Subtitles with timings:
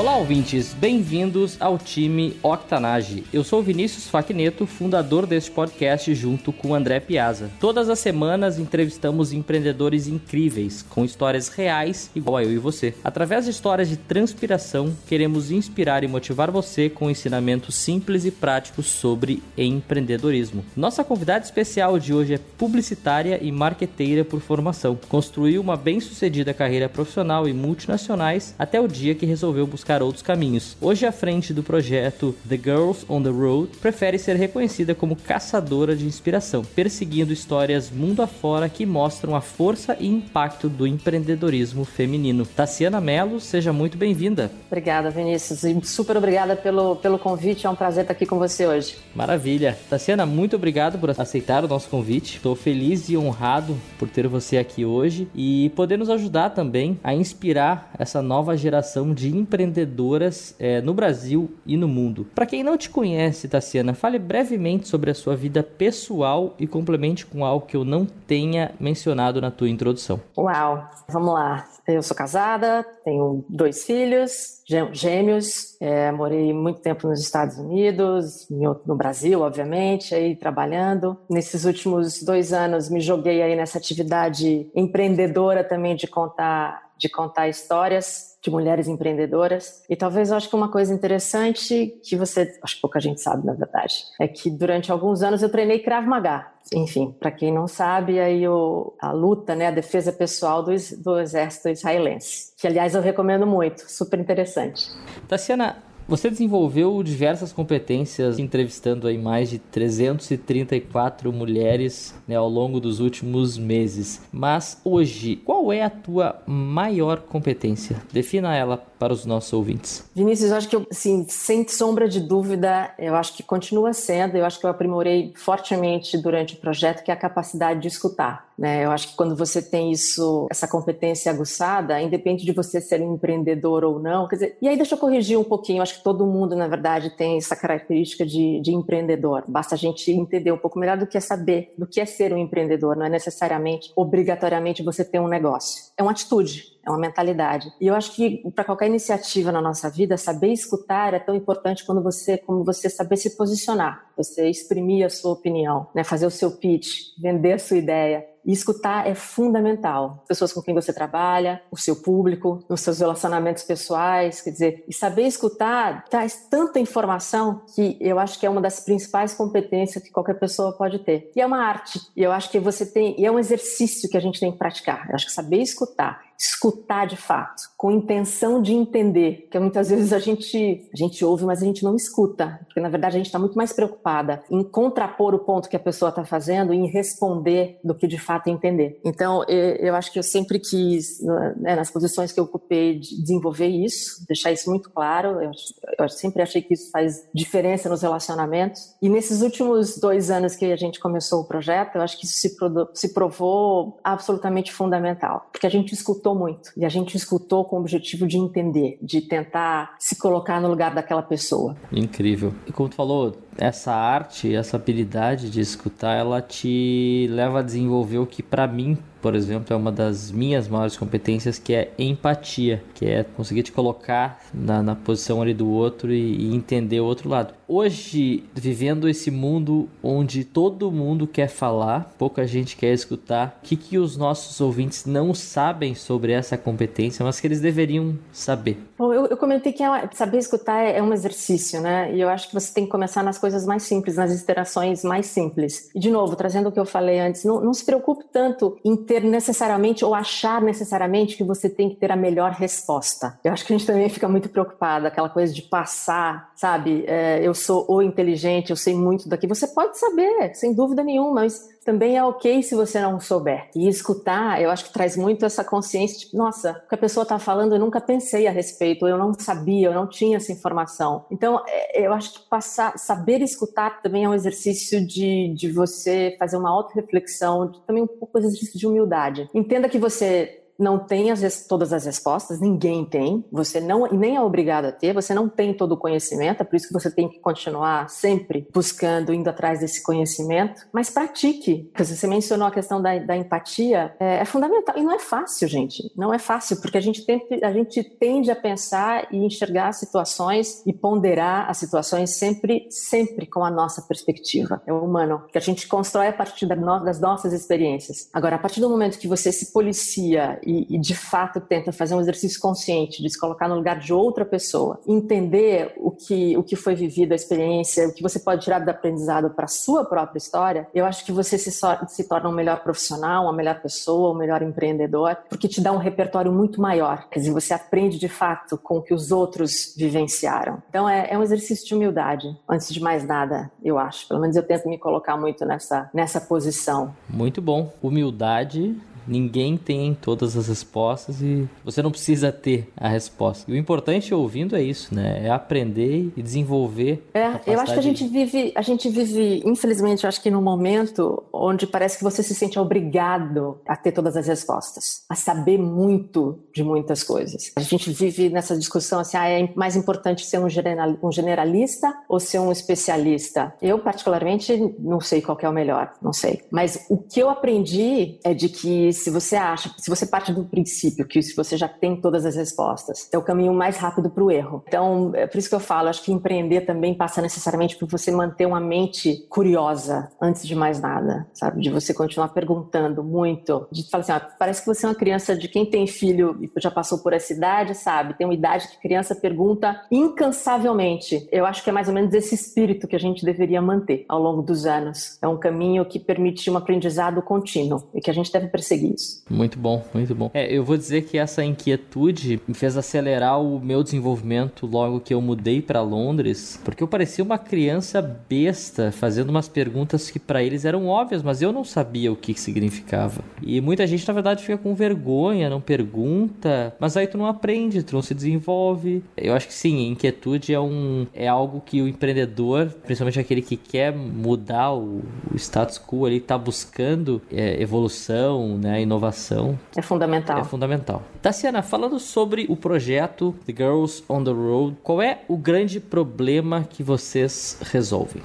[0.00, 3.22] Olá, ouvintes, bem-vindos ao time Octanage.
[3.30, 7.50] Eu sou Vinícius Facneto, fundador deste podcast junto com André Piazza.
[7.60, 12.94] Todas as semanas entrevistamos empreendedores incríveis, com histórias reais, igual a eu e você.
[13.04, 18.86] Através de histórias de transpiração, queremos inspirar e motivar você com ensinamentos simples e práticos
[18.86, 20.64] sobre empreendedorismo.
[20.74, 24.98] Nossa convidada especial de hoje é publicitária e marqueteira por formação.
[25.10, 30.22] Construiu uma bem-sucedida carreira profissional e multinacionais até o dia que resolveu buscar buscar outros
[30.22, 30.76] caminhos.
[30.80, 35.96] Hoje, à frente do projeto The Girls on the Road, prefere ser reconhecida como caçadora
[35.96, 42.46] de inspiração, perseguindo histórias mundo afora que mostram a força e impacto do empreendedorismo feminino.
[42.46, 44.50] Tassiana Mello, seja muito bem-vinda.
[44.68, 47.66] Obrigada, Vinícius, e super obrigada pelo, pelo convite.
[47.66, 48.96] É um prazer estar aqui com você hoje.
[49.14, 49.76] Maravilha.
[49.88, 52.36] Tassiana, muito obrigado por aceitar o nosso convite.
[52.36, 57.12] Estou feliz e honrado por ter você aqui hoje e poder nos ajudar também a
[57.12, 62.26] inspirar essa nova geração de empreendedores empreendedoras é, no Brasil e no mundo.
[62.34, 67.26] Para quem não te conhece, Tassiana, fale brevemente sobre a sua vida pessoal e complemente
[67.26, 70.20] com algo que eu não tenha mencionado na tua introdução.
[70.36, 71.66] Uau, vamos lá.
[71.86, 78.94] Eu sou casada, tenho dois filhos, gêmeos, é, morei muito tempo nos Estados Unidos, no
[78.94, 81.16] Brasil, obviamente, aí trabalhando.
[81.28, 87.48] Nesses últimos dois anos me joguei aí nessa atividade empreendedora também de contar de contar
[87.48, 89.82] histórias de mulheres empreendedoras.
[89.88, 93.46] E talvez eu acho que uma coisa interessante que você, acho que pouca gente sabe,
[93.46, 96.46] na verdade, é que durante alguns anos eu treinei Krav Maga.
[96.74, 101.18] Enfim, para quem não sabe, aí o, a luta, né, a defesa pessoal do, do
[101.18, 104.90] exército israelense, que aliás eu recomendo muito, super interessante.
[105.26, 112.98] Tassiana, você desenvolveu diversas competências entrevistando aí mais de 334 mulheres né, ao longo dos
[112.98, 114.20] últimos meses.
[114.32, 118.02] Mas hoje, qual é a tua maior competência?
[118.12, 120.04] Defina ela para os nossos ouvintes.
[120.12, 124.36] Vinícius, eu acho que, eu, assim, sem sombra de dúvida, eu acho que continua sendo,
[124.36, 128.49] eu acho que eu aprimorei fortemente durante o projeto, que é a capacidade de escutar.
[128.60, 128.84] Né?
[128.84, 133.14] Eu acho que quando você tem isso, essa competência aguçada, independente de você ser um
[133.14, 136.04] empreendedor ou não, quer dizer, e aí deixa eu corrigir um pouquinho, eu acho que
[136.04, 139.44] todo mundo, na verdade, tem essa característica de, de empreendedor.
[139.48, 142.34] Basta a gente entender um pouco melhor do que é saber, do que é ser
[142.34, 142.96] um empreendedor.
[142.96, 145.84] Não é necessariamente, obrigatoriamente, você ter um negócio.
[145.96, 147.72] É uma atitude, é uma mentalidade.
[147.80, 151.84] E eu acho que para qualquer iniciativa na nossa vida, saber escutar é tão importante
[151.84, 156.30] quando você, como você saber se posicionar, você exprimir a sua opinião, né, fazer o
[156.30, 158.26] seu pitch, vender a sua ideia.
[158.42, 160.24] E escutar é fundamental.
[160.26, 164.94] Pessoas com quem você trabalha, o seu público, os seus relacionamentos pessoais, quer dizer, e
[164.94, 170.10] saber escutar traz tanta informação que eu acho que é uma das principais competências que
[170.10, 171.30] qualquer pessoa pode ter.
[171.36, 172.00] E é uma arte.
[172.16, 174.58] E eu acho que você tem, e é um exercício que a gente tem que
[174.58, 175.06] praticar.
[175.10, 180.12] Eu acho que saber escutar escutar de fato, com intenção de entender, que muitas vezes
[180.12, 183.26] a gente, a gente ouve, mas a gente não escuta, porque na verdade a gente
[183.26, 186.86] está muito mais preocupada em contrapor o ponto que a pessoa está fazendo e em
[186.86, 188.98] responder do que de fato entender.
[189.04, 191.20] Então, eu acho que eu sempre quis,
[191.56, 195.42] né, nas posições que eu ocupei, desenvolver isso, deixar isso muito claro.
[195.42, 195.50] Eu,
[195.98, 198.94] eu sempre achei que isso faz diferença nos relacionamentos.
[199.02, 202.36] E nesses últimos dois anos que a gente começou o projeto, eu acho que isso
[202.36, 202.56] se,
[202.94, 206.70] se provou absolutamente fundamental, porque a gente escutou escutou muito.
[206.76, 210.94] E a gente escutou com o objetivo de entender, de tentar se colocar no lugar
[210.94, 211.76] daquela pessoa.
[211.92, 212.54] Incrível.
[212.66, 218.18] E como tu falou, essa arte, essa habilidade de escutar, ela te leva a desenvolver
[218.18, 222.82] o que para mim por exemplo, é uma das minhas maiores competências, que é empatia,
[222.94, 227.04] que é conseguir te colocar na, na posição ali do outro e, e, entender o
[227.04, 227.54] outro lado.
[227.68, 233.76] Hoje, vivendo esse mundo onde todo mundo quer falar, pouca gente quer escutar, o que,
[233.76, 238.78] que os nossos ouvintes não sabem sobre essa competência, mas que eles deveriam saber?
[238.98, 242.12] Bom, eu, eu comentei que é, saber escutar é, é um exercício, né?
[242.14, 245.26] E eu acho que você tem que começar nas coisas mais simples, nas interações mais
[245.26, 245.90] simples.
[245.94, 248.96] E, de novo, trazendo o que eu falei antes, não, não se preocupe tanto em
[248.96, 253.38] ter necessariamente ou achar necessariamente que você tem que ter a melhor resposta.
[253.44, 257.04] Eu acho que a gente também fica muito preocupada, aquela coisa de passar, sabe?
[257.06, 259.46] É, eu sou o inteligente, eu sei muito daqui.
[259.46, 263.68] Você pode saber, sem dúvida nenhuma, mas também é ok se você não souber.
[263.74, 267.24] E escutar, eu acho que traz muito essa consciência de, nossa, o que a pessoa
[267.24, 271.26] está falando eu nunca pensei a respeito, eu não sabia, eu não tinha essa informação.
[271.32, 276.36] Então, é, eu acho que passar, saber escutar também é um exercício de, de você
[276.38, 279.50] fazer uma auto-reflexão, também um pouco exercício de humildade.
[279.52, 284.40] Entenda que você não tem as, todas as respostas, ninguém tem, você não nem é
[284.40, 287.28] obrigado a ter, você não tem todo o conhecimento, é por isso que você tem
[287.28, 291.90] que continuar sempre buscando, indo atrás desse conhecimento, mas pratique.
[291.96, 296.10] Você mencionou a questão da, da empatia, é, é, fundamental e não é fácil, gente,
[296.16, 300.82] não é fácil, porque a gente, tem, a gente tende a pensar e enxergar situações
[300.86, 305.86] e ponderar as situações sempre, sempre com a nossa perspectiva, é humano, que a gente
[305.86, 308.28] constrói a partir das nossas experiências.
[308.32, 312.14] Agora, a partir do momento que você se policia e, e de fato tenta fazer
[312.14, 316.62] um exercício consciente de se colocar no lugar de outra pessoa, entender o que, o
[316.62, 320.04] que foi vivido, a experiência, o que você pode tirar do aprendizado para a sua
[320.04, 324.32] própria história, eu acho que você se, se torna um melhor profissional, uma melhor pessoa,
[324.32, 327.28] um melhor empreendedor, porque te dá um repertório muito maior.
[327.30, 330.82] Quer dizer, você aprende de fato com o que os outros vivenciaram.
[330.88, 334.28] Então, é, é um exercício de humildade, antes de mais nada, eu acho.
[334.28, 337.14] Pelo menos eu tento me colocar muito nessa, nessa posição.
[337.28, 337.92] Muito bom.
[338.02, 338.96] Humildade
[339.26, 343.70] Ninguém tem todas as respostas e você não precisa ter a resposta.
[343.70, 345.46] E o importante ouvindo é isso, né?
[345.46, 347.24] É aprender e desenvolver.
[347.34, 350.62] É, eu acho que a gente vive, a gente vive, infelizmente, eu acho que num
[350.62, 355.78] momento onde parece que você se sente obrigado a ter todas as respostas, a saber
[355.78, 357.72] muito de muitas coisas.
[357.76, 362.12] A gente vive nessa discussão assim, ah, é mais importante ser um, general, um generalista
[362.28, 363.74] ou ser um especialista?
[363.80, 366.62] Eu particularmente não sei qual é o melhor, não sei.
[366.70, 370.64] Mas o que eu aprendi é de que se você acha, se você parte do
[370.64, 374.50] princípio que você já tem todas as respostas, é o caminho mais rápido para o
[374.50, 374.84] erro.
[374.86, 378.30] Então, é por isso que eu falo, acho que empreender também passa necessariamente por você
[378.30, 381.80] manter uma mente curiosa antes de mais nada, sabe?
[381.80, 385.56] De você continuar perguntando muito, de falar assim, ó, parece que você é uma criança
[385.56, 388.34] de quem tem filho e já passou por essa idade, sabe?
[388.34, 391.48] Tem uma idade que criança pergunta incansavelmente.
[391.50, 394.40] Eu acho que é mais ou menos esse espírito que a gente deveria manter ao
[394.40, 395.38] longo dos anos.
[395.40, 399.42] É um caminho que permite um aprendizado contínuo e que a gente deve perseguir isso.
[399.48, 400.50] Muito bom, muito bom.
[400.54, 405.34] É, eu vou dizer que essa inquietude me fez acelerar o meu desenvolvimento logo que
[405.34, 410.62] eu mudei para Londres, porque eu parecia uma criança besta fazendo umas perguntas que para
[410.62, 413.42] eles eram óbvias, mas eu não sabia o que, significava.
[413.62, 418.02] E muita gente na verdade fica com vergonha, não pergunta, mas aí tu não aprende,
[418.02, 419.22] tu não se desenvolve.
[419.36, 423.76] Eu acho que sim, inquietude é um é algo que o empreendedor, principalmente aquele que
[423.76, 428.89] quer mudar o, o status quo, ele está buscando é, evolução, né?
[428.90, 429.78] A inovação.
[429.96, 430.58] É fundamental.
[430.58, 431.22] É fundamental.
[431.40, 436.86] Tassiana, falando sobre o projeto The Girls on the Road, qual é o grande problema
[436.88, 438.42] que vocês resolvem?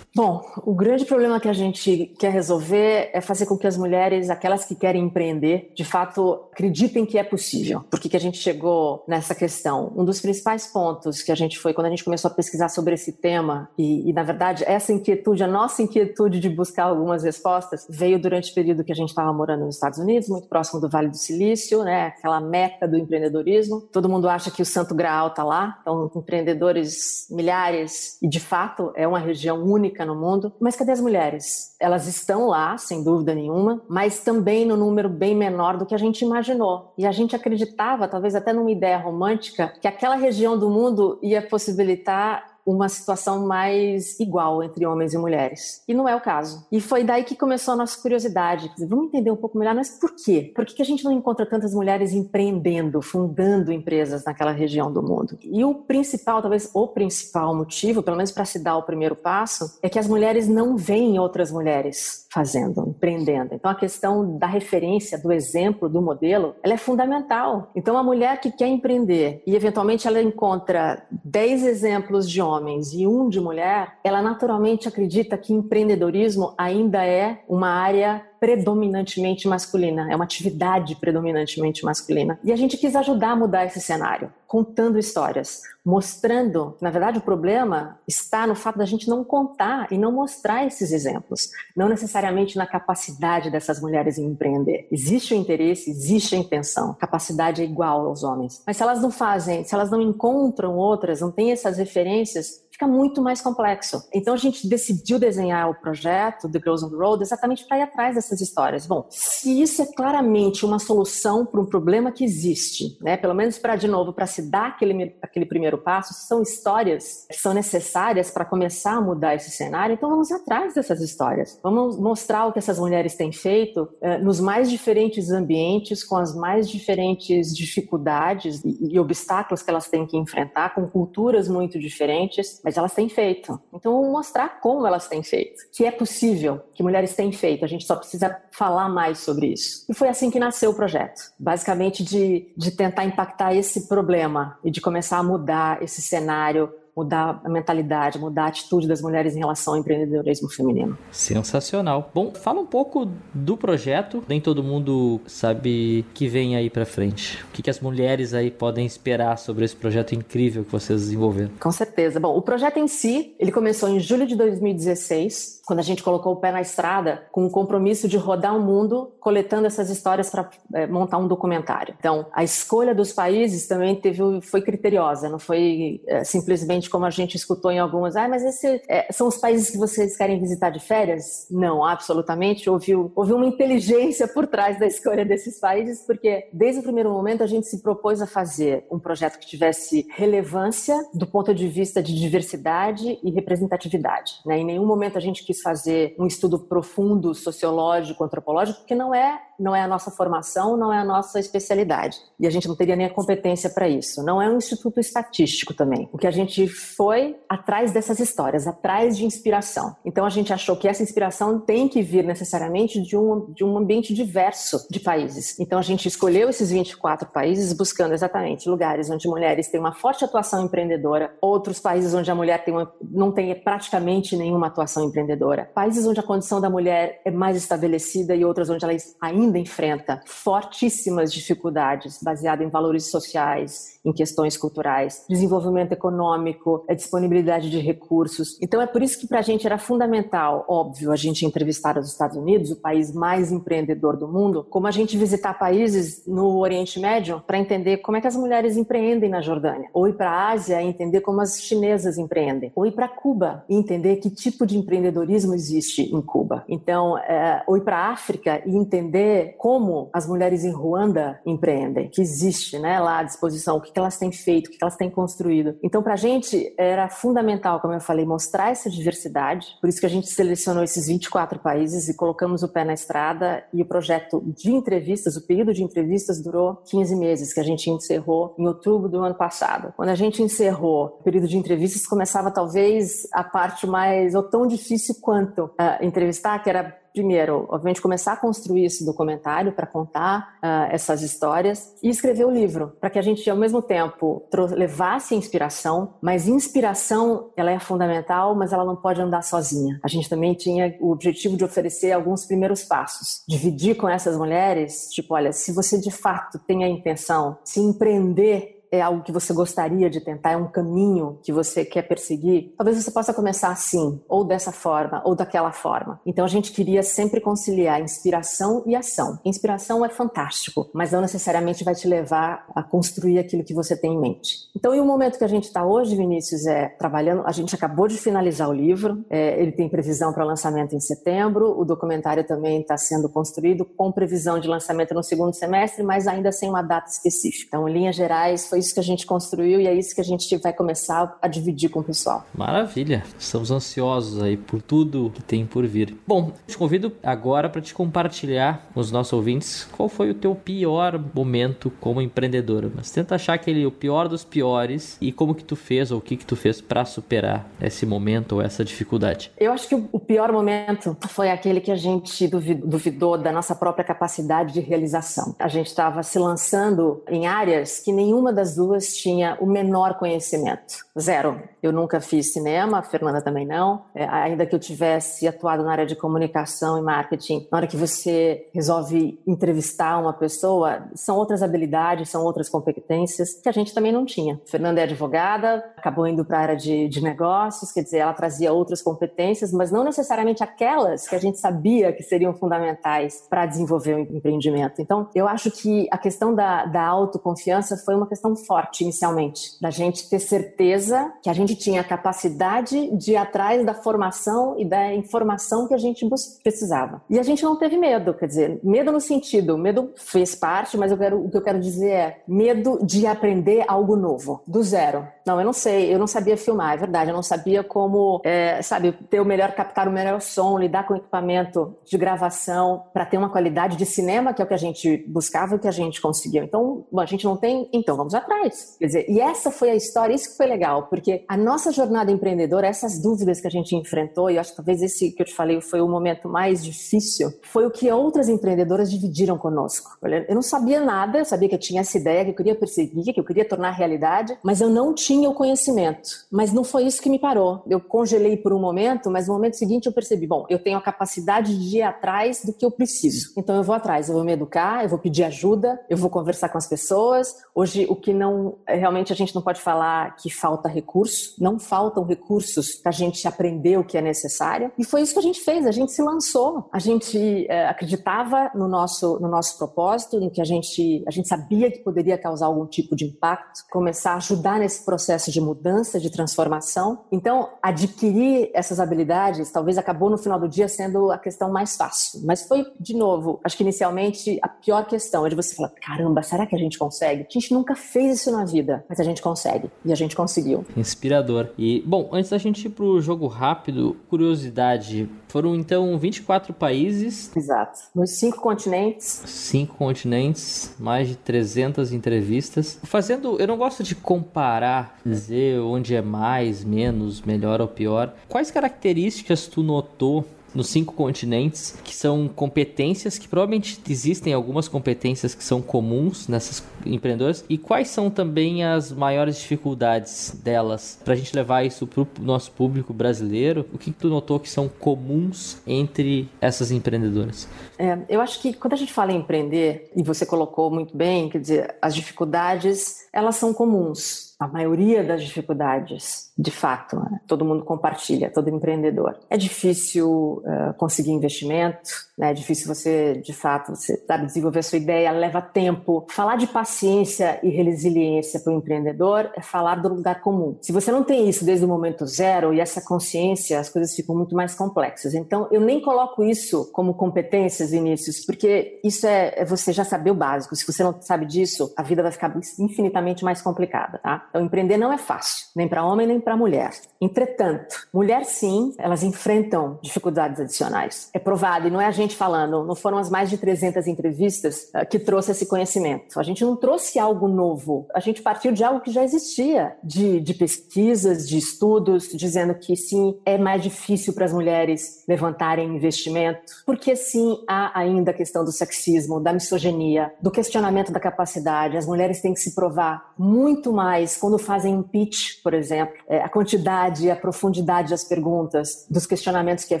[0.14, 4.28] Bom, o grande problema que a gente quer resolver é fazer com que as mulheres,
[4.28, 7.84] aquelas que querem empreender, de fato acreditem que é possível.
[7.88, 9.92] Por que, que a gente chegou nessa questão?
[9.96, 12.94] Um dos principais pontos que a gente foi, quando a gente começou a pesquisar sobre
[12.94, 17.86] esse tema, e, e na verdade essa inquietude, a nossa inquietude de buscar algumas respostas,
[17.88, 20.88] veio durante o período que a gente estava morando nos Estados Unidos, muito próximo do
[20.88, 23.80] Vale do Silício, né, aquela meca do empreendedorismo.
[23.92, 28.92] Todo mundo acha que o Santo Graal está lá, então empreendedores milhares, e de fato
[28.96, 30.52] é uma região única no mundo.
[30.60, 31.74] Mas cadê as mulheres?
[31.80, 35.98] Elas estão lá, sem dúvida nenhuma, mas também no número bem menor do que a
[35.98, 36.92] gente imaginou.
[36.96, 41.42] E a gente acreditava, talvez até numa ideia romântica, que aquela região do mundo ia
[41.42, 45.82] possibilitar uma situação mais igual entre homens e mulheres.
[45.88, 46.66] E não é o caso.
[46.70, 48.70] E foi daí que começou a nossa curiosidade.
[48.86, 50.52] Vamos entender um pouco melhor, mas por quê?
[50.54, 55.38] Por que a gente não encontra tantas mulheres empreendendo, fundando empresas naquela região do mundo?
[55.42, 59.78] E o principal, talvez o principal motivo, pelo menos para se dar o primeiro passo,
[59.82, 63.54] é que as mulheres não veem outras mulheres fazendo, empreendendo.
[63.54, 67.70] Então a questão da referência, do exemplo, do modelo, ela é fundamental.
[67.74, 72.49] Então a mulher que quer empreender e eventualmente ela encontra 10 exemplos de homens
[72.92, 80.10] e um de mulher, ela naturalmente acredita que empreendedorismo ainda é uma área predominantemente masculina,
[80.10, 82.40] é uma atividade predominantemente masculina.
[82.42, 87.20] E a gente quis ajudar a mudar esse cenário, contando histórias, mostrando, na verdade o
[87.20, 92.56] problema está no fato da gente não contar e não mostrar esses exemplos, não necessariamente
[92.56, 94.88] na capacidade dessas mulheres em empreender.
[94.90, 98.62] Existe o interesse, existe a intenção, capacidade é igual aos homens.
[98.66, 102.86] Mas se elas não fazem, se elas não encontram outras, não têm essas referências, fica
[102.86, 104.02] muito mais complexo.
[104.12, 107.82] Então a gente decidiu desenhar o projeto The Girls on the Road exatamente para ir
[107.82, 108.86] atrás dessas histórias.
[108.86, 113.18] Bom, se isso é claramente uma solução para um problema que existe, né?
[113.18, 117.36] Pelo menos para de novo para se dar aquele aquele primeiro passo, são histórias que
[117.36, 119.94] são necessárias para começar a mudar esse cenário.
[119.94, 121.58] Então vamos atrás dessas histórias.
[121.62, 126.34] Vamos mostrar o que essas mulheres têm feito eh, nos mais diferentes ambientes, com as
[126.34, 132.60] mais diferentes dificuldades e, e obstáculos que elas têm que enfrentar, com culturas muito diferentes
[132.70, 133.60] mas elas têm feito.
[133.74, 137.64] Então, mostrar como elas têm feito, que é possível, que mulheres têm feito.
[137.64, 139.84] A gente só precisa falar mais sobre isso.
[139.88, 144.70] E foi assim que nasceu o projeto, basicamente de, de tentar impactar esse problema e
[144.70, 149.38] de começar a mudar esse cenário mudar a mentalidade, mudar a atitude das mulheres em
[149.38, 150.98] relação ao empreendedorismo feminino.
[151.10, 152.10] Sensacional.
[152.14, 154.22] Bom, fala um pouco do projeto.
[154.28, 157.42] Nem todo mundo sabe que vem aí para frente.
[157.44, 161.50] O que, que as mulheres aí podem esperar sobre esse projeto incrível que vocês desenvolveram?
[161.58, 162.20] Com certeza.
[162.20, 166.32] Bom, o projeto em si, ele começou em julho de 2016, quando a gente colocou
[166.32, 170.50] o pé na estrada com o compromisso de rodar o mundo coletando essas histórias para
[170.74, 171.94] é, montar um documentário.
[171.98, 177.10] Então, a escolha dos países também teve, foi criteriosa, não foi é, simplesmente como a
[177.10, 180.70] gente escutou em algumas, ah, mas esses é, são os países que vocês querem visitar
[180.70, 181.46] de férias?
[181.50, 182.68] Não, absolutamente.
[182.68, 187.42] Houve, houve uma inteligência por trás da escolha desses países, porque desde o primeiro momento
[187.42, 192.02] a gente se propôs a fazer um projeto que tivesse relevância do ponto de vista
[192.02, 194.34] de diversidade e representatividade.
[194.44, 194.58] Né?
[194.58, 199.40] Em nenhum momento a gente quis fazer um estudo profundo, sociológico, antropológico, porque não é
[199.60, 202.18] não é a nossa formação, não é a nossa especialidade.
[202.38, 204.24] E a gente não teria nem a competência para isso.
[204.24, 206.08] Não é um instituto estatístico também.
[206.12, 209.94] O que a gente foi atrás dessas histórias, atrás de inspiração.
[210.04, 213.76] Então a gente achou que essa inspiração tem que vir necessariamente de um, de um
[213.76, 215.58] ambiente diverso de países.
[215.60, 220.24] Então a gente escolheu esses 24 países buscando exatamente lugares onde mulheres têm uma forte
[220.24, 225.70] atuação empreendedora, outros países onde a mulher tem uma, não tem praticamente nenhuma atuação empreendedora,
[225.74, 229.58] países onde a condição da mulher é mais estabelecida e outras onde ela ainda ainda
[229.58, 237.78] enfrenta fortíssimas dificuldades baseadas em valores sociais, em questões culturais, desenvolvimento econômico, a disponibilidade de
[237.78, 238.56] recursos.
[238.62, 242.08] Então é por isso que para a gente era fundamental, óbvio, a gente entrevistar os
[242.08, 246.98] Estados Unidos, o país mais empreendedor do mundo, como a gente visitar países no Oriente
[246.98, 250.50] Médio para entender como é que as mulheres empreendem na Jordânia, ou ir para a
[250.50, 254.64] Ásia e entender como as chinesas empreendem, ou ir para Cuba e entender que tipo
[254.64, 256.64] de empreendedorismo existe em Cuba.
[256.68, 262.08] Então, é, ou ir para a África e entender como as mulheres em Ruanda empreendem,
[262.08, 265.10] que existe né, lá à disposição, o que elas têm feito, o que elas têm
[265.10, 265.76] construído.
[265.82, 270.06] Então, para a gente era fundamental, como eu falei, mostrar essa diversidade, por isso que
[270.06, 274.42] a gente selecionou esses 24 países e colocamos o pé na estrada e o projeto
[274.46, 279.08] de entrevistas, o período de entrevistas durou 15 meses, que a gente encerrou em outubro
[279.08, 279.92] do ano passado.
[279.96, 284.66] Quando a gente encerrou o período de entrevistas, começava talvez a parte mais, ou tão
[284.66, 290.56] difícil quanto uh, entrevistar, que era primeiro, obviamente, começar a construir esse documentário para contar
[290.62, 295.34] uh, essas histórias e escrever o livro, para que a gente, ao mesmo tempo, levasse
[295.34, 299.98] inspiração, mas inspiração, ela é fundamental, mas ela não pode andar sozinha.
[300.02, 305.08] A gente também tinha o objetivo de oferecer alguns primeiros passos, dividir com essas mulheres,
[305.10, 309.32] tipo, olha, se você de fato tem a intenção de se empreender é algo que
[309.32, 313.70] você gostaria de tentar, é um caminho que você quer perseguir, talvez você possa começar
[313.70, 316.20] assim, ou dessa forma, ou daquela forma.
[316.26, 319.38] Então a gente queria sempre conciliar inspiração e ação.
[319.44, 324.14] Inspiração é fantástico, mas não necessariamente vai te levar a construir aquilo que você tem
[324.14, 324.68] em mente.
[324.74, 327.42] Então, e o momento que a gente está hoje, Vinícius, é trabalhando.
[327.46, 331.78] A gente acabou de finalizar o livro, é, ele tem previsão para lançamento em setembro,
[331.78, 336.50] o documentário também está sendo construído com previsão de lançamento no segundo semestre, mas ainda
[336.50, 337.68] sem uma data específica.
[337.68, 340.24] Então, em linhas gerais, foi isso que a gente construiu e é isso que a
[340.24, 342.44] gente vai começar a dividir com o pessoal.
[342.54, 343.22] Maravilha.
[343.38, 346.16] Estamos ansiosos aí por tudo que tem por vir.
[346.26, 350.54] Bom, te convido agora para te compartilhar com os nossos ouvintes qual foi o teu
[350.54, 352.90] pior momento como empreendedora.
[352.94, 356.20] Mas tenta achar aquele o pior dos piores e como que tu fez ou o
[356.20, 359.52] que que tu fez para superar esse momento ou essa dificuldade.
[359.58, 364.04] Eu acho que o pior momento foi aquele que a gente duvidou da nossa própria
[364.04, 365.54] capacidade de realização.
[365.58, 370.14] A gente estava se lançando em áreas que nenhuma das das duas tinha o menor
[370.18, 371.04] conhecimento.
[371.18, 371.60] Zero.
[371.82, 374.02] Eu nunca fiz cinema, a Fernanda também não.
[374.14, 377.96] É, ainda que eu tivesse atuado na área de comunicação e marketing, na hora que
[377.96, 384.12] você resolve entrevistar uma pessoa, são outras habilidades, são outras competências que a gente também
[384.12, 384.60] não tinha.
[384.66, 388.34] A Fernanda é advogada, acabou indo para a área de, de negócios, quer dizer, ela
[388.34, 393.66] trazia outras competências, mas não necessariamente aquelas que a gente sabia que seriam fundamentais para
[393.66, 395.00] desenvolver o empreendimento.
[395.00, 399.90] Então, eu acho que a questão da, da autoconfiança foi uma questão forte inicialmente, da
[399.90, 404.84] gente ter certeza que a gente tinha a capacidade de ir atrás da formação e
[404.84, 406.28] da informação que a gente
[406.62, 407.22] precisava.
[407.28, 411.10] E a gente não teve medo, quer dizer, medo no sentido, medo fez parte, mas
[411.10, 415.26] eu quero, o que eu quero dizer é medo de aprender algo novo, do zero.
[415.46, 418.82] Não, eu não sei, eu não sabia filmar, é verdade, eu não sabia como, é,
[418.82, 423.36] sabe, ter o melhor, captar o melhor som, lidar com equipamento de gravação para ter
[423.36, 425.92] uma qualidade de cinema, que é o que a gente buscava e o que a
[425.92, 426.62] gente conseguiu.
[426.62, 428.49] Então, bom, a gente não tem, então vamos atrás.
[428.98, 432.30] Quer dizer, e essa foi a história, isso que foi legal, porque a nossa jornada
[432.30, 435.54] empreendedora, essas dúvidas que a gente enfrentou, e acho que talvez esse que eu te
[435.54, 440.18] falei foi o momento mais difícil, foi o que outras empreendedoras dividiram conosco.
[440.48, 443.32] Eu não sabia nada, eu sabia que eu tinha essa ideia, que eu queria perseguir,
[443.32, 446.30] que eu queria tornar realidade, mas eu não tinha o conhecimento.
[446.50, 447.82] Mas não foi isso que me parou.
[447.88, 451.02] Eu congelei por um momento, mas no momento seguinte eu percebi, bom, eu tenho a
[451.02, 453.52] capacidade de ir atrás do que eu preciso.
[453.56, 456.68] Então eu vou atrás, eu vou me educar, eu vou pedir ajuda, eu vou conversar
[456.68, 457.54] com as pessoas.
[457.74, 462.24] Hoje o que não realmente a gente não pode falar que falta recurso, não faltam
[462.24, 464.90] recursos para a gente aprender o que é necessário.
[464.98, 468.70] E foi isso que a gente fez, a gente se lançou, a gente é, acreditava
[468.74, 472.66] no nosso no nosso propósito, no que a gente a gente sabia que poderia causar
[472.66, 477.24] algum tipo de impacto, começar a ajudar nesse processo de mudança, de transformação.
[477.30, 482.40] Então adquirir essas habilidades talvez acabou no final do dia sendo a questão mais fácil,
[482.44, 486.42] mas foi de novo, acho que inicialmente a pior questão é de você falar, caramba,
[486.42, 487.46] será que a gente consegue?
[487.48, 489.90] A gente nunca fez isso na vida, mas a gente consegue.
[490.04, 490.84] E a gente conseguiu.
[490.96, 491.68] Inspirador.
[491.76, 495.28] E, bom, antes da gente ir pro jogo rápido, curiosidade.
[495.48, 497.50] Foram então 24 países.
[497.56, 497.98] Exato.
[498.14, 499.42] Nos cinco continentes.
[499.46, 502.98] Cinco continentes, mais de 300 entrevistas.
[503.02, 508.34] Fazendo, eu não gosto de comparar, dizer onde é mais, menos, melhor ou pior.
[508.48, 515.54] Quais características tu notou nos cinco continentes, que são competências que provavelmente existem algumas competências
[515.54, 521.36] que são comuns nessas empreendedoras e quais são também as maiores dificuldades delas para a
[521.36, 523.86] gente levar isso para o nosso público brasileiro?
[523.92, 527.68] O que, que tu notou que são comuns entre essas empreendedoras?
[527.98, 531.48] É, eu acho que quando a gente fala em empreender e você colocou muito bem,
[531.48, 534.50] quer dizer, as dificuldades elas são comuns.
[534.58, 537.40] A maioria das dificuldades, de fato, né?
[537.46, 539.38] todo mundo compartilha, todo empreendedor.
[539.48, 542.50] É difícil uh, conseguir investimento, né?
[542.50, 546.26] é difícil você, de fato, você sabe, desenvolver a sua ideia, leva tempo.
[546.28, 550.76] Falar de paciência e resiliência para o empreendedor é falar do lugar comum.
[550.80, 554.34] Se você não tem isso desde o momento zero e essa consciência, as coisas ficam
[554.34, 555.34] muito mais complexas.
[555.34, 560.32] Então, eu nem coloco isso como competências, Vinícius, porque isso é, é você já saber
[560.32, 560.74] o básico.
[560.74, 564.46] Se você não sabe disso, a vida vai ficar infinitamente mais complicada, tá?
[564.50, 566.90] Então, empreender não é fácil, nem para homem nem para mulher.
[567.20, 571.30] Entretanto, mulher sim, elas enfrentam dificuldades adicionais.
[571.32, 574.90] É provado, e não é a gente falando, não foram as mais de 300 entrevistas
[574.94, 576.40] uh, que trouxe esse conhecimento.
[576.40, 580.40] A gente não trouxe algo novo, a gente partiu de algo que já existia, de,
[580.40, 586.60] de pesquisas, de estudos, dizendo que sim, é mais difícil para as mulheres levantarem investimento,
[586.86, 591.96] porque sim, há ainda a questão do sexismo, da misoginia, do questionamento da capacidade.
[591.96, 596.40] As mulheres têm que se provar muito mais quando fazem um pitch, por exemplo, é,
[596.42, 600.00] a quantidade, a profundidade das perguntas, dos questionamentos que é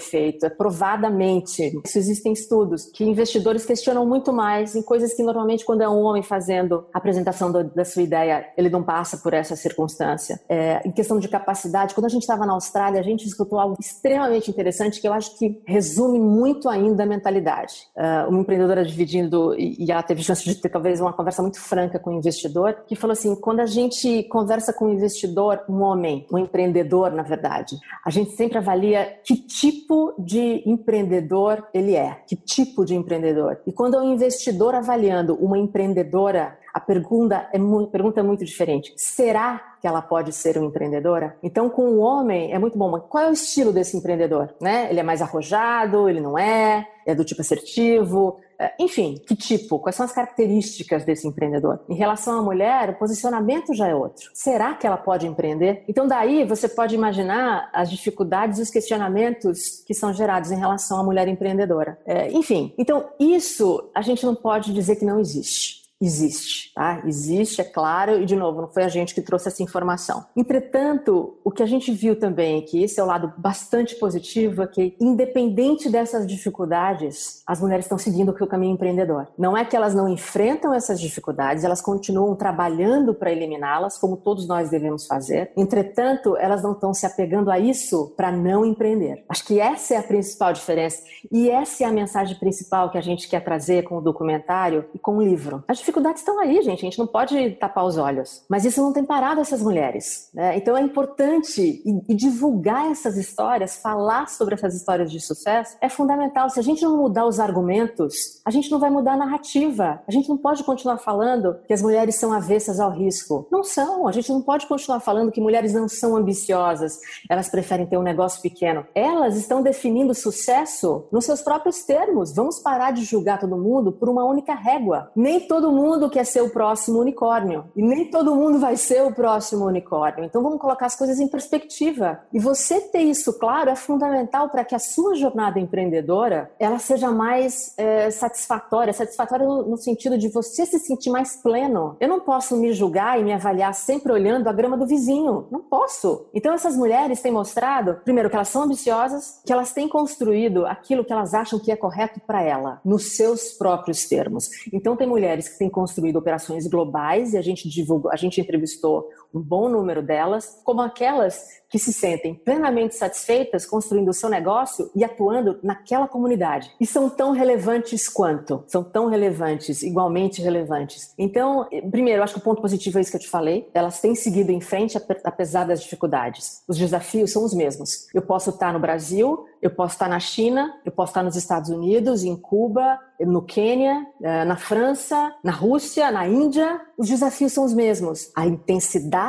[0.00, 0.46] feito.
[0.46, 5.82] É provadamente, isso existem estudos que investidores questionam muito mais em coisas que normalmente quando
[5.82, 9.56] é um homem fazendo a apresentação do, da sua ideia, ele não passa por essa
[9.56, 10.40] circunstância.
[10.48, 13.76] É, em questão de capacidade, quando a gente estava na Austrália, a gente escutou algo
[13.78, 17.88] extremamente interessante que eu acho que resume muito ainda a mentalidade.
[17.96, 21.60] Uh, uma empreendedora dividindo, e, e ela teve chance de ter talvez uma conversa muito
[21.60, 25.82] franca com o investidor, que falou assim, quando a gente conversa com um investidor, um
[25.82, 32.18] homem, um empreendedor, na verdade, a gente sempre avalia que tipo de empreendedor ele é,
[32.26, 33.60] que tipo de empreendedor.
[33.66, 38.44] E quando é um investidor avaliando uma empreendedora, a pergunta é muito, pergunta é muito
[38.44, 38.92] diferente.
[38.96, 41.36] Será que ela pode ser uma empreendedora?
[41.42, 44.54] Então, com o homem é muito bom, mas qual é o estilo desse empreendedor?
[44.60, 44.88] Né?
[44.90, 49.78] Ele é mais arrojado, ele não é, é do tipo assertivo, é, enfim, que tipo?
[49.78, 51.80] Quais são as características desse empreendedor?
[51.88, 54.30] Em relação à mulher, o posicionamento já é outro.
[54.34, 55.82] Será que ela pode empreender?
[55.88, 61.00] Então, daí você pode imaginar as dificuldades e os questionamentos que são gerados em relação
[61.00, 61.98] à mulher empreendedora.
[62.04, 67.02] É, enfim, então isso a gente não pode dizer que não existe existe, tá?
[67.04, 70.24] Existe, é claro, e de novo, não foi a gente que trouxe essa informação.
[70.34, 74.62] Entretanto, o que a gente viu também é que esse é o lado bastante positivo,
[74.62, 79.28] é que independente dessas dificuldades, as mulheres estão seguindo o caminho empreendedor.
[79.36, 84.48] Não é que elas não enfrentam essas dificuldades, elas continuam trabalhando para eliminá-las, como todos
[84.48, 85.52] nós devemos fazer.
[85.56, 89.24] Entretanto, elas não estão se apegando a isso para não empreender.
[89.28, 93.02] Acho que essa é a principal diferença e essa é a mensagem principal que a
[93.02, 95.62] gente quer trazer com o documentário e com o livro.
[95.68, 96.80] A dificuldades estão aí, gente.
[96.80, 98.44] A gente não pode tapar os olhos.
[98.48, 100.30] Mas isso não tem parado essas mulheres.
[100.32, 100.56] Né?
[100.56, 105.88] Então é importante e, e divulgar essas histórias, falar sobre essas histórias de sucesso é
[105.88, 106.48] fundamental.
[106.48, 110.00] Se a gente não mudar os argumentos, a gente não vai mudar a narrativa.
[110.06, 113.48] A gente não pode continuar falando que as mulheres são avessas ao risco.
[113.50, 114.06] Não são.
[114.06, 117.00] A gente não pode continuar falando que mulheres não são ambiciosas.
[117.28, 118.86] Elas preferem ter um negócio pequeno.
[118.94, 122.34] Elas estão definindo sucesso nos seus próprios termos.
[122.34, 125.10] Vamos parar de julgar todo mundo por uma única régua.
[125.16, 129.02] Nem todo mundo mundo quer ser o próximo unicórnio e nem todo mundo vai ser
[129.02, 130.24] o próximo unicórnio.
[130.24, 132.20] Então vamos colocar as coisas em perspectiva.
[132.32, 137.10] E você ter isso claro é fundamental para que a sua jornada empreendedora ela seja
[137.10, 141.96] mais é, satisfatória, satisfatória no, no sentido de você se sentir mais pleno.
[142.00, 145.46] Eu não posso me julgar e me avaliar sempre olhando a grama do vizinho.
[145.50, 146.26] Não posso.
[146.34, 151.04] Então essas mulheres têm mostrado, primeiro, que elas são ambiciosas, que elas têm construído aquilo
[151.04, 154.50] que elas acham que é correto para ela, nos seus próprios termos.
[154.72, 159.08] Então tem mulheres que têm construído operações globais e a gente divulgou, a gente entrevistou
[159.34, 164.90] um bom número delas, como aquelas que se sentem plenamente satisfeitas construindo o seu negócio
[164.94, 166.70] e atuando naquela comunidade.
[166.80, 168.64] E são tão relevantes quanto?
[168.66, 171.14] São tão relevantes, igualmente relevantes.
[171.16, 173.70] Então, primeiro, acho que o ponto positivo é isso que eu te falei.
[173.72, 176.62] Elas têm seguido em frente apesar das dificuldades.
[176.66, 178.08] Os desafios são os mesmos.
[178.12, 181.70] Eu posso estar no Brasil, eu posso estar na China, eu posso estar nos Estados
[181.70, 186.80] Unidos, em Cuba, no Quênia, eh, na França, na Rússia, na Índia.
[186.98, 188.32] Os desafios são os mesmos.
[188.34, 189.19] A intensidade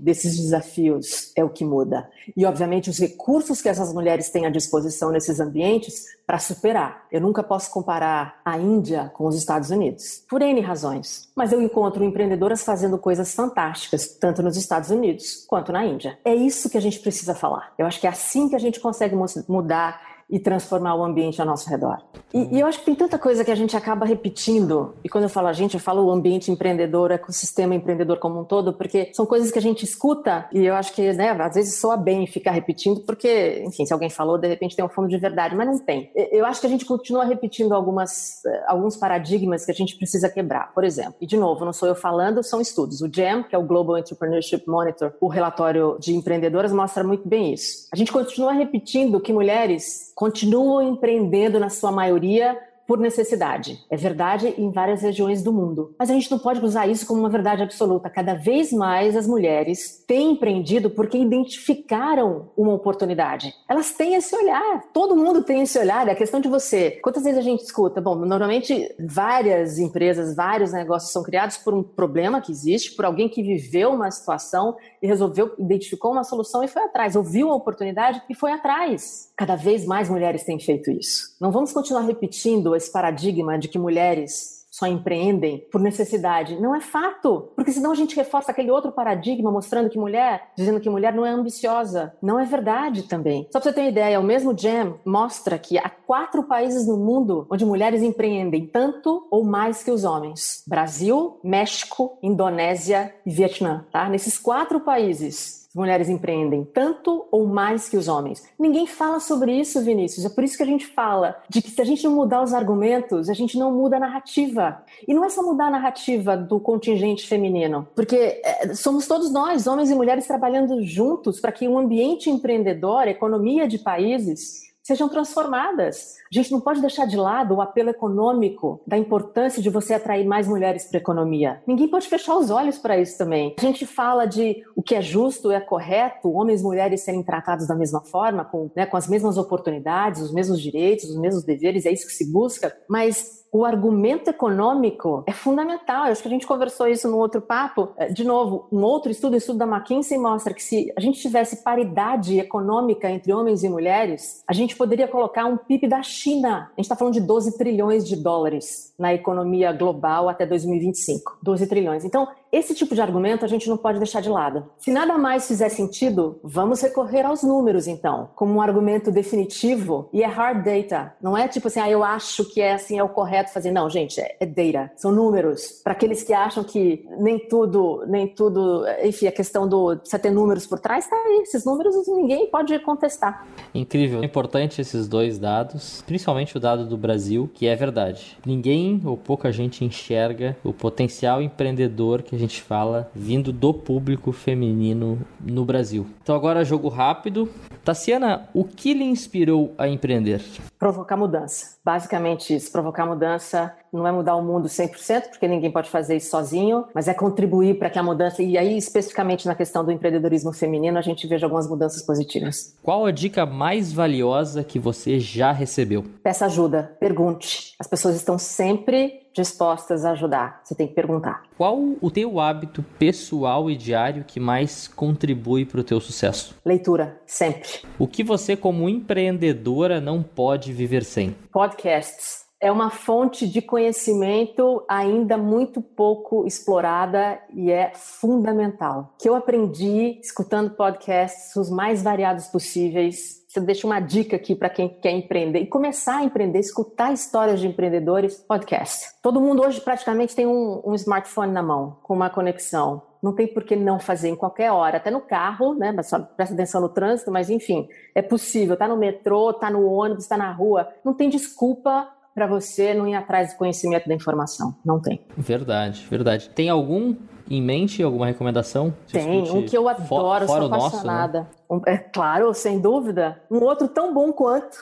[0.00, 2.08] desses desafios é o que muda.
[2.36, 7.06] E, obviamente, os recursos que essas mulheres têm à disposição nesses ambientes para superar.
[7.10, 11.28] Eu nunca posso comparar a Índia com os Estados Unidos, por N razões.
[11.34, 16.18] Mas eu encontro empreendedoras fazendo coisas fantásticas, tanto nos Estados Unidos quanto na Índia.
[16.24, 17.72] É isso que a gente precisa falar.
[17.76, 19.16] Eu acho que é assim que a gente consegue
[19.48, 21.98] mudar e transformar o ambiente ao nosso redor.
[22.32, 25.24] E, e, eu acho que tem tanta coisa que a gente acaba repetindo, e quando
[25.24, 28.72] eu falo a gente, eu falo o ambiente empreendedor, o ecossistema empreendedor como um todo,
[28.72, 31.98] porque são coisas que a gente escuta e eu acho que, né, às vezes soa
[31.98, 35.54] bem ficar repetindo, porque, enfim, se alguém falou, de repente tem um fundo de verdade,
[35.54, 36.10] mas não tem.
[36.14, 40.30] Eu acho que a gente continua repetindo algumas, eh, alguns paradigmas que a gente precisa
[40.30, 40.72] quebrar.
[40.72, 43.02] Por exemplo, e de novo, não sou eu falando, são estudos.
[43.02, 47.52] O GEM, que é o Global Entrepreneurship Monitor, o relatório de empreendedoras, mostra muito bem
[47.52, 47.88] isso.
[47.92, 53.78] A gente continua repetindo que mulheres continuam empreendendo na sua maioria por necessidade.
[53.90, 55.94] É verdade em várias regiões do mundo.
[55.98, 58.10] Mas a gente não pode usar isso como uma verdade absoluta.
[58.10, 63.54] Cada vez mais as mulheres têm empreendido porque identificaram uma oportunidade.
[63.68, 64.82] Elas têm esse olhar.
[64.92, 66.08] Todo mundo tem esse olhar.
[66.08, 66.92] É questão de você.
[67.02, 68.00] Quantas vezes a gente escuta?
[68.00, 73.28] Bom, normalmente várias empresas, vários negócios são criados por um problema que existe, por alguém
[73.28, 78.22] que viveu uma situação e resolveu, identificou uma solução e foi atrás, ouviu a oportunidade
[78.28, 79.32] e foi atrás.
[79.36, 81.31] Cada vez mais mulheres têm feito isso.
[81.42, 86.54] Não vamos continuar repetindo esse paradigma de que mulheres só empreendem por necessidade.
[86.60, 90.78] Não é fato, porque senão a gente reforça aquele outro paradigma mostrando que mulher, dizendo
[90.78, 92.14] que mulher não é ambiciosa.
[92.22, 93.48] Não é verdade também.
[93.50, 96.96] Só para você ter uma ideia, o mesmo Jam mostra que há quatro países no
[96.96, 103.84] mundo onde mulheres empreendem tanto ou mais que os homens: Brasil, México, Indonésia e Vietnã.
[103.90, 104.08] Tá?
[104.08, 108.42] Nesses quatro países, mulheres empreendem tanto ou mais que os homens.
[108.58, 110.24] Ninguém fala sobre isso, Vinícius.
[110.24, 112.52] É por isso que a gente fala de que se a gente não mudar os
[112.52, 114.82] argumentos, a gente não muda a narrativa.
[115.06, 119.66] E não é só mudar a narrativa do contingente feminino, porque é, somos todos nós,
[119.66, 126.16] homens e mulheres, trabalhando juntos para que um ambiente empreendedor, economia de países, sejam transformadas.
[126.30, 130.26] A gente não pode deixar de lado o apelo econômico da importância de você atrair
[130.26, 131.62] mais mulheres para a economia.
[131.66, 133.54] Ninguém pode fechar os olhos para isso também.
[133.58, 137.66] A gente fala de o que é justo, é correto, homens e mulheres serem tratados
[137.66, 141.86] da mesma forma, com, né, com as mesmas oportunidades, os mesmos direitos, os mesmos deveres,
[141.86, 146.06] é isso que se busca, mas o argumento econômico é fundamental.
[146.06, 147.90] Eu acho que a gente conversou isso no outro papo.
[147.98, 151.20] É, de novo, um outro estudo, o estudo da McKinsey, mostra que se a gente
[151.20, 156.70] tivesse paridade econômica entre homens e mulheres, a gente poderia colocar um PIB da China.
[156.72, 161.38] A gente está falando de 12 trilhões de dólares na economia global até 2025.
[161.42, 162.04] 12 trilhões.
[162.06, 164.66] Então, esse tipo de argumento a gente não pode deixar de lado.
[164.76, 170.22] Se nada mais fizer sentido, vamos recorrer aos números, então, como um argumento definitivo e
[170.22, 171.14] é hard data.
[171.20, 173.70] Não é tipo assim, ah, eu acho que é assim, é o correto fazer.
[173.70, 174.92] Não, gente, é, é data.
[174.96, 175.80] São números.
[175.82, 180.30] Para aqueles que acham que nem tudo, nem tudo, enfim, a questão do você ter
[180.30, 181.42] números por trás, tá aí.
[181.42, 183.46] Esses números ninguém pode contestar.
[183.74, 184.22] Incrível.
[184.22, 188.36] É importante esses dois dados, principalmente o dado do Brasil, que é verdade.
[188.44, 194.32] Ninguém ou pouca gente enxerga o potencial empreendedor que a gente fala vindo do público
[194.32, 196.06] feminino no Brasil.
[196.22, 197.48] Então agora jogo rápido.
[197.84, 200.42] Tassiana, o que lhe inspirou a empreender?
[200.82, 201.76] Provocar mudança.
[201.84, 206.30] Basicamente isso, provocar mudança não é mudar o mundo 100%, porque ninguém pode fazer isso
[206.30, 210.52] sozinho, mas é contribuir para que a mudança, e aí especificamente na questão do empreendedorismo
[210.52, 212.76] feminino, a gente veja algumas mudanças positivas.
[212.82, 216.04] Qual a dica mais valiosa que você já recebeu?
[216.20, 217.76] Peça ajuda, pergunte.
[217.78, 220.60] As pessoas estão sempre dispostas a ajudar.
[220.62, 221.42] Você tem que perguntar.
[221.56, 226.54] Qual o teu hábito pessoal e diário que mais contribui para o teu sucesso?
[226.64, 227.68] Leitura, sempre.
[227.98, 231.36] O que você como empreendedora não pode viver sem?
[231.52, 239.16] Podcasts é uma fonte de conhecimento ainda muito pouco explorada e é fundamental.
[239.20, 244.70] Que eu aprendi escutando podcasts os mais variados possíveis você deixa uma dica aqui para
[244.70, 249.08] quem quer empreender e começar a empreender, escutar histórias de empreendedores, podcast.
[249.22, 253.02] Todo mundo hoje praticamente tem um, um smartphone na mão, com uma conexão.
[253.22, 255.92] Não tem por que não fazer em qualquer hora, até no carro, né?
[255.92, 258.76] Mas só presta atenção no trânsito, mas enfim, é possível.
[258.76, 260.88] Tá no metrô, tá no ônibus, tá na rua.
[261.04, 264.74] Não tem desculpa para você não ir atrás do conhecimento da informação.
[264.84, 265.24] Não tem.
[265.36, 266.48] Verdade, verdade.
[266.50, 267.14] Tem algum
[267.50, 268.94] em mente, alguma recomendação?
[269.10, 271.40] Tem, um que eu adoro, sou apaixonada.
[271.40, 271.56] Nosso, né?
[271.70, 273.42] um, é claro, sem dúvida.
[273.50, 274.76] Um outro tão bom quanto,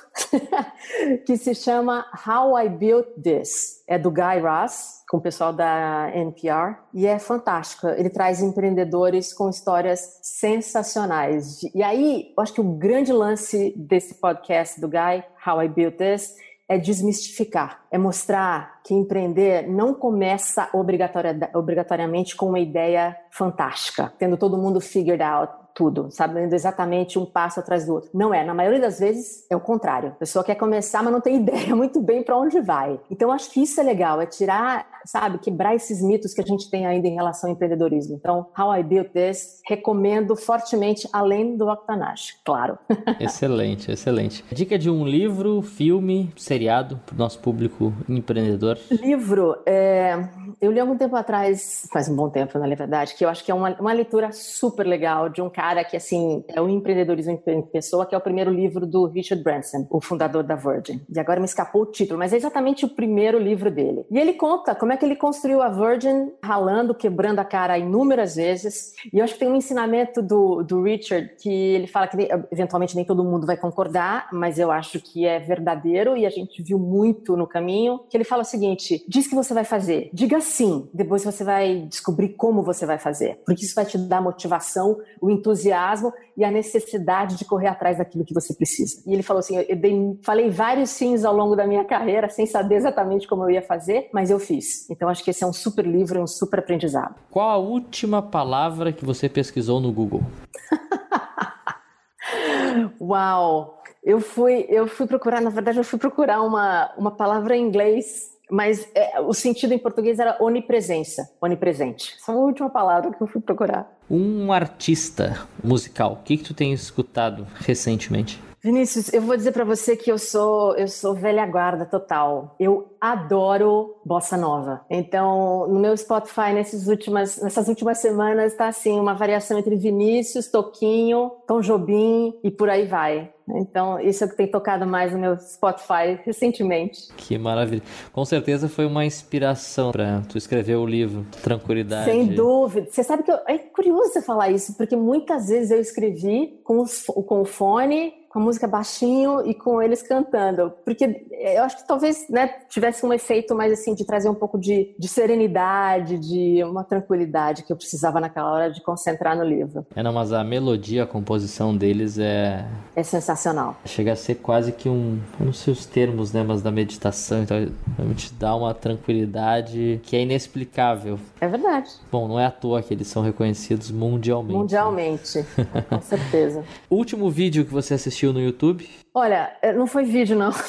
[1.27, 3.83] que se chama How I Built This.
[3.89, 7.89] É do Guy Raz, com o pessoal da NPR, e é fantástico.
[7.89, 11.63] Ele traz empreendedores com histórias sensacionais.
[11.75, 15.97] E aí, eu acho que o grande lance desse podcast do Guy, How I Built
[15.97, 16.37] This,
[16.69, 24.37] é desmistificar, é mostrar que empreender não começa obrigatória, obrigatoriamente com uma ideia fantástica, tendo
[24.37, 28.11] todo mundo figured out tudo, sabendo exatamente um passo atrás do outro.
[28.13, 30.11] Não é, na maioria das vezes é o contrário.
[30.11, 33.01] A pessoa quer começar, mas não tem ideia muito bem para onde vai.
[33.11, 36.71] Então acho que isso é legal, é tirar, sabe, quebrar esses mitos que a gente
[36.71, 38.17] tem ainda em relação ao empreendedorismo.
[38.17, 42.79] Então, How I Built This, recomendo fortemente além do Octanash, claro.
[43.21, 44.45] excelente, excelente.
[44.53, 48.79] Dica de um livro, filme, seriado para o nosso público empreendedor.
[48.91, 50.29] Livro, é...
[50.61, 53.51] eu li algum tempo atrás, faz um bom tempo na verdade, que eu acho que
[53.51, 57.63] é uma, uma leitura super legal de um cara que, assim, é o empreendedorismo em
[57.63, 61.01] pessoa, que é o primeiro livro do Richard Branson, o fundador da Virgin.
[61.09, 64.05] E agora me escapou o título, mas é exatamente o primeiro livro dele.
[64.11, 68.37] E ele conta como é que ele construiu a Virgin ralando, quebrando a cara inúmeras
[68.37, 68.95] vezes.
[69.13, 72.17] E eu acho que tem um ensinamento do, do Richard que ele fala que
[72.51, 76.63] eventualmente nem todo mundo vai concordar, mas eu acho que é verdadeiro e a gente
[76.63, 80.41] viu muito no caminho, que ele fala o seguinte, diz que você vai fazer, diga
[80.41, 84.99] sim, depois você vai descobrir como você vai fazer, porque isso vai te dar motivação,
[85.21, 89.03] o entusiasmo e a necessidade de correr atrás daquilo que você precisa.
[89.07, 92.47] E ele falou assim: eu dei, falei vários sims ao longo da minha carreira, sem
[92.47, 94.80] saber exatamente como eu ia fazer, mas eu fiz.
[94.89, 97.17] Então acho que esse é um super livro e um super aprendizado.
[97.31, 100.23] Qual a última palavra que você pesquisou no Google?
[103.01, 103.83] Uau!
[104.03, 108.31] Eu fui, eu fui procurar, na verdade, eu fui procurar uma, uma palavra em inglês
[108.51, 112.17] mas é, o sentido em português era onipresença, onipresente.
[112.17, 113.91] Essa é a última palavra que eu fui procurar.
[114.11, 118.41] Um artista musical, o que, que tu tem escutado recentemente?
[118.63, 122.55] Vinícius, eu vou dizer para você que eu sou eu sou velha guarda total.
[122.61, 124.85] Eu adoro bossa nova.
[124.91, 130.49] Então, no meu Spotify nessas últimas nessas últimas semanas está assim uma variação entre Vinícius,
[130.49, 133.29] Toquinho, Tom Jobim e por aí vai.
[133.57, 137.09] Então, isso é o que tem tocado mais no meu Spotify recentemente.
[137.17, 137.83] Que maravilha.
[138.13, 142.05] Com certeza foi uma inspiração para tu escrever o livro Tranquilidade.
[142.05, 142.87] Sem dúvida.
[142.89, 146.83] Você sabe que eu, é curioso você falar isso, porque muitas vezes eu escrevi com,
[146.83, 150.73] os, com o fone com a música baixinho e com eles cantando.
[150.85, 154.57] Porque eu acho que talvez né, tivesse um efeito mais assim de trazer um pouco
[154.57, 159.85] de, de serenidade, de uma tranquilidade que eu precisava naquela hora de concentrar no livro.
[159.97, 161.40] É, não, mas a melodia, a composição
[161.77, 162.65] deles é.
[162.95, 163.77] É sensacional.
[163.85, 165.19] Chega a ser quase que um.
[165.39, 166.43] Eu não sei os termos, né?
[166.43, 167.43] Mas da meditação.
[167.43, 171.19] Então, realmente dá uma tranquilidade que é inexplicável.
[171.41, 171.91] É verdade.
[172.11, 174.57] Bom, não é à toa que eles são reconhecidos mundialmente.
[174.57, 175.85] Mundialmente, né?
[175.89, 176.65] com certeza.
[176.91, 178.89] Último vídeo que você assistiu no YouTube?
[179.15, 180.51] Olha, eh, não foi vídeo, não.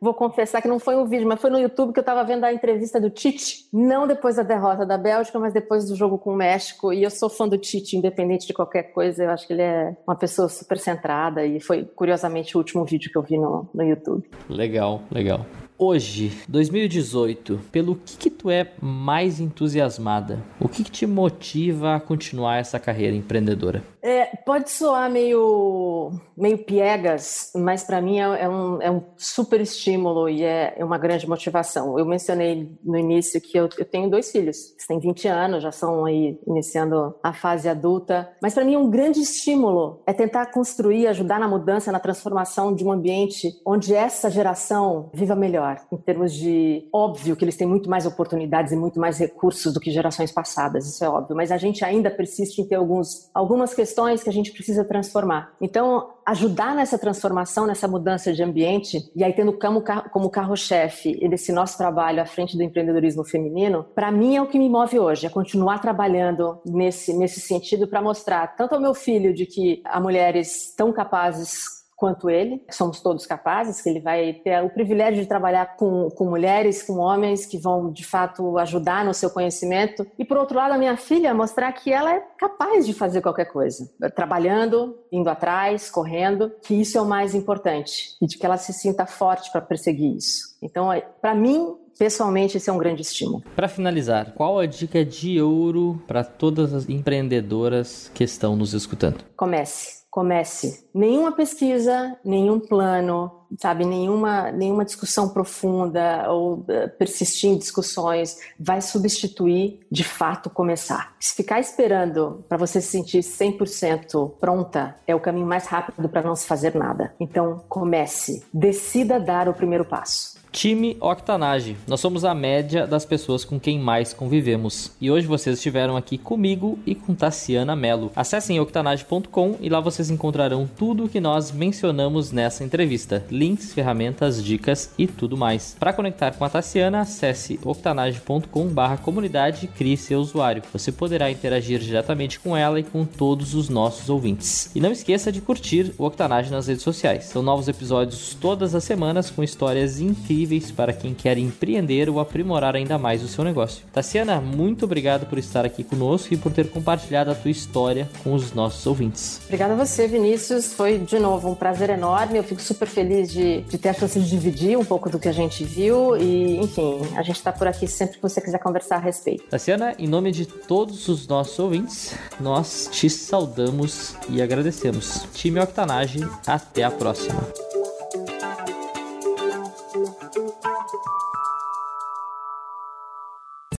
[0.00, 2.44] Vou confessar que não foi um vídeo, mas foi no YouTube que eu estava vendo
[2.44, 6.34] a entrevista do Tite, não depois da derrota da Bélgica, mas depois do jogo com
[6.34, 6.92] o México.
[6.92, 9.24] E eu sou fã do Tite, independente de qualquer coisa.
[9.24, 13.10] Eu acho que ele é uma pessoa super centrada e foi, curiosamente, o último vídeo
[13.10, 14.28] que eu vi no, no YouTube.
[14.50, 15.46] Legal, legal.
[15.76, 20.38] Hoje, 2018, pelo que, que tu é mais entusiasmada?
[20.60, 23.82] O que, que te motiva a continuar essa carreira empreendedora?
[24.06, 29.58] É, pode soar meio, meio piegas, mas para mim é, é, um, é um super
[29.62, 31.98] estímulo e é, é, uma grande motivação.
[31.98, 35.72] Eu mencionei no início que eu, eu tenho dois filhos, eles têm 20 anos, já
[35.72, 41.06] são aí iniciando a fase adulta, mas para mim um grande estímulo é tentar construir,
[41.06, 46.34] ajudar na mudança, na transformação de um ambiente onde essa geração viva melhor, em termos
[46.34, 50.30] de óbvio que eles têm muito mais oportunidades e muito mais recursos do que gerações
[50.30, 54.24] passadas, isso é óbvio, mas a gente ainda persiste em ter alguns, algumas questões questões
[54.24, 55.52] que a gente precisa transformar.
[55.60, 61.52] Então, ajudar nessa transformação, nessa mudança de ambiente, e aí tendo como, como carro-chefe desse
[61.52, 65.26] nosso trabalho à frente do empreendedorismo feminino, para mim é o que me move hoje,
[65.26, 70.00] é continuar trabalhando nesse, nesse sentido para mostrar tanto ao meu filho de que há
[70.00, 75.26] mulheres tão capazes quanto ele, somos todos capazes, que ele vai ter o privilégio de
[75.26, 80.06] trabalhar com, com mulheres, com homens que vão de fato ajudar no seu conhecimento.
[80.18, 83.46] E por outro lado, a minha filha mostrar que ela é capaz de fazer qualquer
[83.46, 88.58] coisa, trabalhando, indo atrás, correndo, que isso é o mais importante e de que ela
[88.58, 90.58] se sinta forte para perseguir isso.
[90.62, 93.42] Então, é, para mim, pessoalmente, esse é um grande estímulo.
[93.56, 99.24] Para finalizar, qual a dica de ouro para todas as empreendedoras que estão nos escutando?
[99.34, 100.86] Comece comece.
[100.94, 108.80] Nenhuma pesquisa, nenhum plano, sabe, nenhuma, nenhuma discussão profunda ou uh, persistir em discussões vai
[108.80, 111.16] substituir, de fato, começar.
[111.18, 116.22] Se ficar esperando para você se sentir 100% pronta, é o caminho mais rápido para
[116.22, 117.12] não se fazer nada.
[117.18, 118.44] Então, comece.
[118.54, 120.33] Decida dar o primeiro passo.
[120.54, 121.76] Time Octanage.
[121.84, 124.92] Nós somos a média das pessoas com quem mais convivemos.
[125.00, 128.12] E hoje vocês estiveram aqui comigo e com Tassiana Mello.
[128.14, 134.42] Acessem octanage.com e lá vocês encontrarão tudo o que nós mencionamos nessa entrevista: links, ferramentas,
[134.42, 135.74] dicas e tudo mais.
[135.76, 140.62] Para conectar com a Tassiana, acesse octanage.com/comunidade e crie seu usuário.
[140.72, 144.70] Você poderá interagir diretamente com ela e com todos os nossos ouvintes.
[144.72, 147.24] E não esqueça de curtir o Octanage nas redes sociais.
[147.24, 152.74] São novos episódios todas as semanas com histórias incríveis para quem quer empreender ou aprimorar
[152.76, 153.84] ainda mais o seu negócio.
[153.92, 158.34] Tassiana, muito obrigado por estar aqui conosco e por ter compartilhado a tua história com
[158.34, 159.40] os nossos ouvintes.
[159.44, 160.72] Obrigada a você, Vinícius.
[160.72, 162.38] Foi, de novo, um prazer enorme.
[162.38, 165.28] Eu fico super feliz de, de ter a chance de dividir um pouco do que
[165.28, 168.96] a gente viu e, enfim, a gente está por aqui sempre que você quiser conversar
[168.96, 169.44] a respeito.
[169.44, 175.26] Tassiana, em nome de todos os nossos ouvintes, nós te saudamos e agradecemos.
[175.34, 177.73] Time Octanage, até a próxima.